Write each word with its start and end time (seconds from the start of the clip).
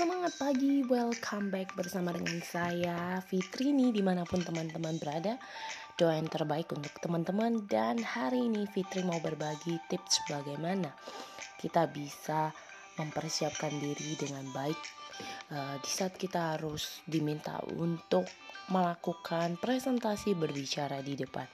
Semangat 0.00 0.32
pagi, 0.40 0.80
welcome 0.88 1.52
back 1.52 1.76
bersama 1.76 2.16
dengan 2.16 2.40
saya 2.40 3.20
Fitri 3.20 3.68
nih 3.68 3.92
di 3.92 4.00
mana 4.00 4.24
pun 4.24 4.40
teman-teman 4.40 4.96
berada. 4.96 5.36
Doa 5.92 6.16
yang 6.16 6.24
terbaik 6.24 6.72
untuk 6.72 6.96
teman-teman 7.04 7.68
dan 7.68 8.00
hari 8.00 8.48
ini 8.48 8.64
Fitri 8.72 9.04
mau 9.04 9.20
berbagi 9.20 9.76
tips 9.92 10.24
bagaimana 10.24 10.88
kita 11.60 11.84
bisa 11.92 12.48
mempersiapkan 12.96 13.76
diri 13.76 14.16
dengan 14.16 14.48
baik 14.56 14.80
uh, 15.52 15.76
di 15.80 15.90
saat 15.90 16.16
kita 16.16 16.56
harus 16.56 17.04
diminta 17.04 17.60
untuk 17.76 18.24
melakukan 18.70 19.58
presentasi 19.58 20.38
berbicara 20.38 21.02
di 21.02 21.18
depan. 21.18 21.44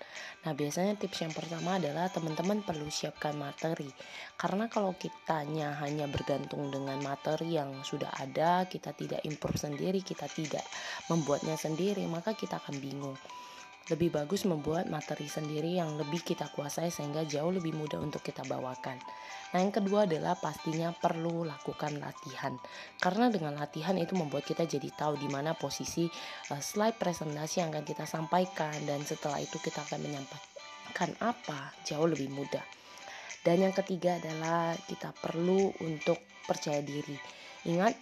Nah, 0.45 0.53
biasanya 0.53 1.01
tips 1.01 1.25
yang 1.25 1.33
pertama 1.33 1.81
adalah 1.81 2.13
teman-teman 2.13 2.61
perlu 2.61 2.93
siapkan 2.93 3.33
materi. 3.35 3.89
Karena 4.37 4.69
kalau 4.69 4.93
kitanya 5.01 5.81
hanya 5.81 6.05
bergantung 6.07 6.69
dengan 6.69 7.01
materi 7.01 7.57
yang 7.57 7.73
sudah 7.81 8.13
ada, 8.21 8.69
kita 8.69 8.93
tidak 8.93 9.25
improve 9.25 9.57
sendiri, 9.57 10.05
kita 10.05 10.29
tidak 10.29 10.63
membuatnya 11.09 11.57
sendiri, 11.57 12.05
maka 12.05 12.37
kita 12.37 12.61
akan 12.61 12.77
bingung. 12.85 13.17
Lebih 13.87 14.11
bagus 14.11 14.43
membuat 14.43 14.91
materi 14.91 15.31
sendiri 15.31 15.79
yang 15.79 15.95
lebih 15.95 16.19
kita 16.27 16.51
kuasai 16.51 16.91
sehingga 16.91 17.23
jauh 17.23 17.55
lebih 17.55 17.71
mudah 17.71 18.03
untuk 18.03 18.19
kita 18.19 18.43
bawakan. 18.43 18.99
Nah, 19.55 19.63
yang 19.63 19.71
kedua 19.71 20.11
adalah 20.11 20.35
pastinya 20.35 20.91
perlu 20.91 21.47
lakukan 21.47 22.03
latihan. 22.03 22.59
Karena 22.99 23.31
dengan 23.31 23.55
latihan 23.55 23.95
itu 23.95 24.19
membuat 24.19 24.43
kita 24.43 24.67
jadi 24.67 24.91
tahu 24.91 25.23
di 25.23 25.31
mana 25.31 25.55
posisi 25.55 26.11
uh, 26.51 26.59
slide 26.59 26.99
presentasi 26.99 27.63
yang 27.63 27.71
akan 27.71 27.87
kita 27.87 28.05
sampaikan 28.11 28.75
dan 28.91 29.07
setelah 29.07 29.39
itu 29.39 29.63
kita 29.63 29.87
akan 29.87 30.03
menyampaikan 30.03 31.11
apa 31.23 31.71
jauh 31.87 32.11
lebih 32.11 32.27
mudah. 32.35 32.67
Dan 33.47 33.63
yang 33.63 33.75
ketiga 33.75 34.19
adalah 34.19 34.75
kita 34.91 35.15
perlu 35.15 35.71
untuk 35.87 36.19
percaya 36.43 36.83
diri. 36.83 37.15
Ingat 37.71 37.95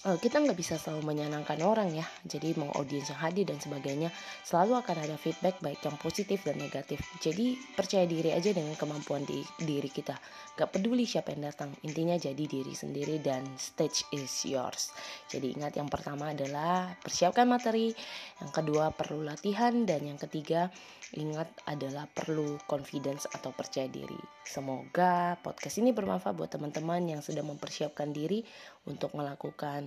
kita 0.00 0.40
nggak 0.40 0.56
bisa 0.56 0.80
selalu 0.80 1.12
menyenangkan 1.12 1.60
orang 1.60 1.92
ya. 1.92 2.08
Jadi 2.24 2.56
mau 2.56 2.72
audiens 2.72 3.12
yang 3.12 3.20
hadir 3.20 3.44
dan 3.44 3.60
sebagainya 3.60 4.08
selalu 4.48 4.80
akan 4.80 4.96
ada 4.96 5.16
feedback 5.20 5.60
baik 5.60 5.84
yang 5.84 6.00
positif 6.00 6.40
dan 6.40 6.56
negatif. 6.56 7.04
Jadi 7.20 7.60
percaya 7.76 8.08
diri 8.08 8.32
aja 8.32 8.48
dengan 8.56 8.72
kemampuan 8.80 9.28
di 9.28 9.44
diri 9.60 9.92
kita. 9.92 10.16
Gak 10.56 10.72
peduli 10.72 11.04
siapa 11.04 11.36
yang 11.36 11.52
datang. 11.52 11.76
Intinya 11.84 12.16
jadi 12.16 12.40
diri 12.48 12.72
sendiri 12.72 13.20
dan 13.20 13.44
stage 13.60 14.08
is 14.16 14.32
yours. 14.48 14.88
Jadi 15.28 15.52
ingat 15.52 15.76
yang 15.76 15.92
pertama 15.92 16.32
adalah 16.32 16.96
persiapkan 17.04 17.44
materi. 17.44 17.92
Yang 18.40 18.50
kedua 18.56 18.96
perlu 18.96 19.20
latihan. 19.20 19.84
Dan 19.84 20.08
yang 20.08 20.16
ketiga 20.16 20.72
ingat 21.12 21.52
adalah 21.68 22.08
perlu 22.08 22.56
confidence 22.64 23.28
atau 23.28 23.52
percaya 23.52 23.84
diri. 23.84 24.16
Semoga 24.48 25.36
podcast 25.44 25.76
ini 25.76 25.92
bermanfaat 25.92 26.32
buat 26.32 26.48
teman-teman 26.48 27.04
yang 27.04 27.20
sedang 27.20 27.52
mempersiapkan 27.52 28.08
diri 28.16 28.40
untuk 28.88 29.12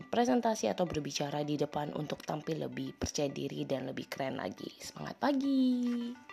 presentasi 0.07 0.67
atau 0.67 0.83
berbicara 0.83 1.43
di 1.43 1.55
depan 1.55 1.95
untuk 1.95 2.23
tampil 2.23 2.67
lebih 2.67 2.95
percaya 2.95 3.31
diri 3.31 3.63
dan 3.63 3.87
lebih 3.87 4.07
keren 4.11 4.39
lagi. 4.39 4.69
Semangat 4.79 5.19
pagi! 5.19 6.32